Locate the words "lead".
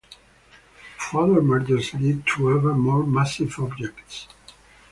1.93-2.25